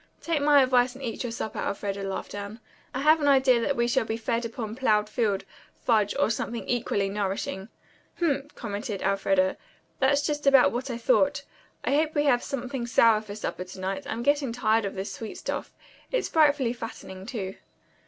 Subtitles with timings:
[0.19, 2.59] "Take my advice and eat your supper, Elfreda," laughed Anne.
[2.91, 5.45] "I have an idea that we shall be fed on plowed field,
[5.79, 7.69] fudge or something equally nourishing."
[8.17, 9.57] "Humph!" commented Elfreda.
[9.99, 11.43] "That's just about what I thought.
[11.83, 14.07] I hope we have something sour for supper to night.
[14.09, 15.71] I'm getting tired of sweet stuff.
[16.11, 17.57] It's frightfully fattening, too."